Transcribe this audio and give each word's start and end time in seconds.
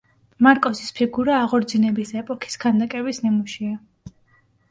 მარკოზის 0.45 0.87
ფიგურა 0.99 1.35
აღორძინების 1.41 2.13
ეპოქის 2.21 2.57
ქანდაკების 2.63 3.23
ნიმუშია. 3.27 3.77